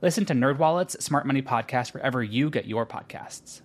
Listen 0.00 0.24
to 0.26 0.34
NerdWallet's 0.34 1.04
Smart 1.04 1.26
Money 1.26 1.42
Podcast 1.42 1.92
wherever 1.92 2.22
you 2.22 2.50
get 2.50 2.66
your 2.66 2.86
podcasts. 2.86 3.62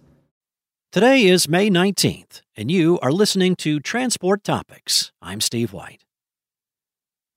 Today 0.91 1.25
is 1.25 1.47
May 1.47 1.69
19th, 1.69 2.41
and 2.57 2.71
you 2.71 2.97
are 3.01 3.11
listening 3.11 3.55
to 3.57 3.79
Transport 3.79 4.43
Topics. 4.43 5.11
I'm 5.21 5.39
Steve 5.41 5.73
White. 5.73 6.03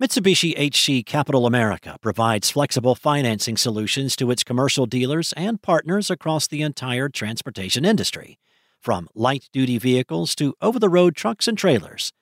Mitsubishi 0.03 0.55
HC 0.59 1.05
Capital 1.07 1.47
America 1.47 1.97
provides 2.03 2.51
flexible 2.51 2.95
financing 2.95 3.57
solutions 3.57 4.15
to 4.17 4.31
its 4.31 4.45
commercial 4.45 4.85
dealers 4.85 5.33
and 5.35 5.63
partners 5.63 6.11
across 6.11 6.47
the 6.47 6.61
entire 6.61 7.09
transportation 7.09 7.87
industry, 7.87 8.39
from 8.83 9.09
light 9.15 9.49
duty 9.53 9.79
vehicles 9.79 10.35
to 10.35 10.53
over 10.61 10.79
the 10.79 10.91
road 10.91 11.17
trucks 11.17 11.49
and 11.49 11.57
trailers. 11.57 12.13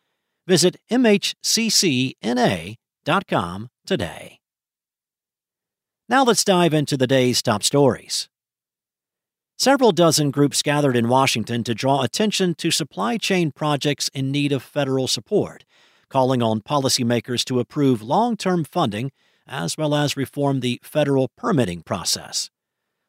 Visit 0.47 0.77
MHCCNA.com 0.91 3.69
today. 3.87 4.39
Now 6.07 6.23
let's 6.23 6.45
dive 6.45 6.75
into 6.75 6.99
the 6.99 7.07
day's 7.07 7.41
top 7.41 7.63
stories. 7.63 8.29
Several 9.57 9.91
dozen 9.91 10.31
groups 10.31 10.61
gathered 10.61 10.97
in 10.97 11.09
Washington 11.09 11.65
to 11.65 11.75
draw 11.75 12.03
attention 12.03 12.55
to 12.57 12.71
supply 12.71 13.17
chain 13.17 13.51
projects 13.51 14.11
in 14.13 14.31
need 14.31 14.53
of 14.53 14.63
federal 14.63 15.09
support, 15.09 15.65
calling 16.11 16.43
on 16.43 16.61
policymakers 16.61 17.43
to 17.47 17.59
approve 17.59 18.03
long 18.03 18.37
term 18.37 18.65
funding 18.65 19.13
as 19.47 19.79
well 19.79 19.95
as 19.95 20.15
reform 20.15 20.61
the 20.61 20.79
federal 20.83 21.29
permitting 21.39 21.81
process. 21.81 22.51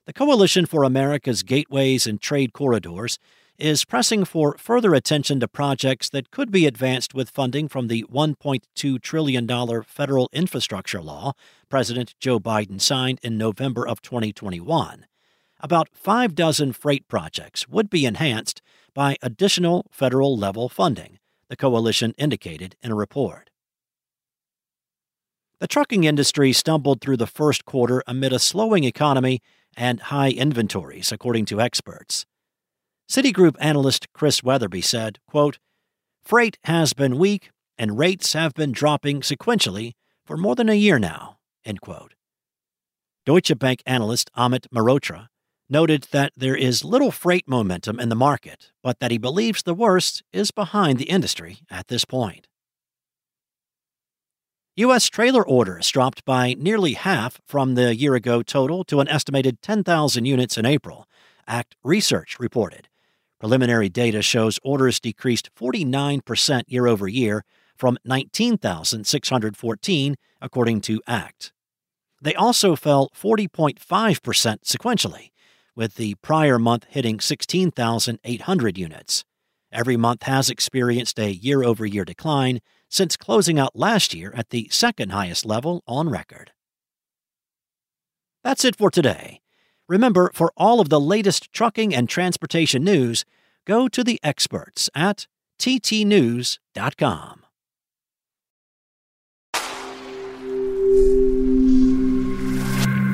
The 0.06 0.14
Coalition 0.14 0.66
for 0.66 0.84
America's 0.84 1.44
Gateways 1.44 2.08
and 2.08 2.22
Trade 2.22 2.54
Corridors 2.54 3.20
is 3.58 3.86
pressing 3.86 4.26
for 4.26 4.58
further 4.58 4.94
attention 4.94 5.40
to 5.40 5.48
projects 5.48 6.10
that 6.10 6.32
could 6.32 6.52
be 6.52 6.66
advanced 6.66 7.14
with 7.14 7.30
funding 7.30 7.68
from 7.68 7.88
the 7.88 8.04
$1.2 8.12 9.02
trillion 9.02 9.84
federal 9.84 10.30
infrastructure 10.34 11.02
law 11.02 11.34
President 11.70 12.16
Joe 12.20 12.40
Biden 12.40 12.82
signed 12.82 13.20
in 13.24 13.38
November 13.38 13.88
of 13.88 14.02
2021 14.02 15.06
about 15.60 15.90
five 15.94 16.36
dozen 16.36 16.74
freight 16.74 17.08
projects 17.08 17.68
would 17.68 17.90
be 17.90 18.06
enhanced 18.06 18.62
by 18.94 19.18
additional 19.22 19.88
federal 19.92 20.38
level 20.38 20.70
funding, 20.70 21.18
the 21.50 21.56
coalition 21.56 22.14
indicated 22.18 22.76
in 22.84 22.92
a 22.92 22.96
report. 22.96 23.50
The 25.60 25.68
trucking 25.68 26.04
industry 26.04 26.54
stumbled 26.54 27.02
through 27.02 27.18
the 27.18 27.28
first 27.28 27.66
quarter 27.66 28.04
amid 28.06 28.32
a 28.32 28.40
slowing 28.40 28.84
economy 28.84 29.42
and 29.76 30.00
high 30.00 30.30
inventories, 30.30 31.12
according 31.12 31.46
to 31.46 31.62
experts. 31.62 32.26
Citigroup 33.10 33.56
analyst 33.60 34.12
Chris 34.14 34.42
Wetherbee 34.42 34.84
said, 34.84 35.20
quote, 35.28 35.60
Freight 36.24 36.58
has 36.64 36.94
been 36.94 37.20
weak 37.20 37.52
and 37.78 38.00
rates 38.00 38.34
have 38.34 38.54
been 38.54 38.72
dropping 38.72 39.22
sequentially 39.22 39.94
for 40.26 40.38
more 40.38 40.56
than 40.56 40.70
a 40.70 40.74
year 40.74 40.98
now. 40.98 41.38
End 41.64 41.82
quote. 41.82 42.14
Deutsche 43.26 43.58
Bank 43.58 43.82
analyst 43.86 44.30
Amit 44.36 44.68
Mehrotra 44.74 45.28
noted 45.70 46.08
that 46.12 46.32
there 46.36 46.56
is 46.56 46.84
little 46.84 47.12
freight 47.12 47.48
momentum 47.48 48.00
in 48.00 48.10
the 48.10 48.16
market, 48.16 48.72
but 48.84 49.00
that 49.00 49.12
he 49.12 49.18
believes 49.18 49.64
the 49.64 49.74
worst 49.74 50.24
is 50.32 50.52
behind 50.52 51.00
the 51.00 51.10
industry 51.10 51.60
at 51.70 51.88
this 51.88 52.06
point. 52.06 52.48
U.S. 54.78 55.08
trailer 55.08 55.46
orders 55.46 55.90
dropped 55.90 56.26
by 56.26 56.54
nearly 56.58 56.94
half 56.94 57.40
from 57.48 57.76
the 57.76 57.96
year 57.96 58.14
ago 58.14 58.44
total 58.44 58.84
to 58.86 59.00
an 59.00 59.08
estimated 59.08 59.62
10,000 59.62 60.26
units 60.26 60.58
in 60.58 60.66
April, 60.66 61.08
ACT 61.48 61.76
Research 61.84 62.38
reported. 62.40 62.90
Preliminary 63.46 63.90
data 63.90 64.24
shows 64.24 64.58
orders 64.64 65.00
decreased 65.00 65.54
49% 65.54 66.64
year 66.66 66.88
over 66.88 67.08
year 67.08 67.46
from 67.78 68.00
19,614, 68.04 70.16
according 70.42 70.82
to 70.82 71.00
ACT. 71.06 71.54
They 72.20 72.34
also 72.34 72.76
fell 72.76 73.12
40.5% 73.16 73.78
sequentially 74.64 75.30
with 75.76 75.94
the 75.94 76.16
prior 76.24 76.58
month 76.58 76.88
hitting 76.90 77.20
16,800 77.20 78.78
units. 78.80 79.24
Every 79.72 79.96
month 79.96 80.24
has 80.24 80.50
experienced 80.50 81.20
a 81.20 81.32
year 81.32 81.64
over 81.64 81.86
year 81.86 82.04
decline 82.04 82.62
since 82.90 83.16
closing 83.16 83.60
out 83.60 83.76
last 83.76 84.16
year 84.16 84.34
at 84.36 84.50
the 84.50 84.68
second 84.72 85.12
highest 85.12 85.46
level 85.46 85.84
on 85.86 86.10
record. 86.10 86.50
That's 88.44 88.66
it 88.66 88.76
for 88.76 88.90
today. 88.90 89.42
Remember, 89.88 90.32
for 90.34 90.52
all 90.58 90.80
of 90.80 90.90
the 90.90 91.00
latest 91.00 91.54
trucking 91.54 91.94
and 91.94 92.10
transportation 92.10 92.84
news, 92.84 93.24
go 93.66 93.88
to 93.88 94.04
the 94.04 94.20
experts 94.24 94.90
at 94.96 95.28
ttnews.com. 95.60 97.42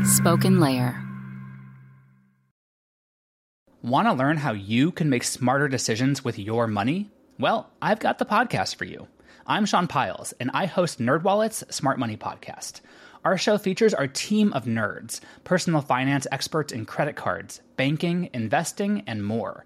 SpokenLayer. 0.04 1.08
Want 3.82 4.08
to 4.08 4.14
learn 4.14 4.38
how 4.38 4.52
you 4.52 4.92
can 4.92 5.10
make 5.10 5.24
smarter 5.24 5.68
decisions 5.68 6.24
with 6.24 6.38
your 6.38 6.68
money? 6.68 7.10
Well, 7.40 7.72
I've 7.82 8.00
got 8.00 8.20
the 8.20 8.26
podcast 8.26 8.76
for 8.76 8.86
you. 8.86 9.08
I'm 9.48 9.66
Sean 9.66 9.88
Pyles, 9.88 10.34
and 10.40 10.52
I 10.54 10.68
host 10.68 11.00
NerdWallet's 11.00 11.76
Smart 11.76 11.98
Money 11.98 12.18
Podcast. 12.18 12.82
Our 13.26 13.38
show 13.38 13.58
features 13.58 13.94
our 13.94 14.08
team 14.08 14.54
of 14.54 14.66
nerds, 14.66 15.22
personal 15.44 15.82
finance 15.82 16.28
experts 16.32 16.72
in 16.72 16.86
credit 16.86 17.16
cards, 17.16 17.62
banking, 17.76 18.30
investing, 18.34 19.04
and 19.08 19.26
more. 19.26 19.66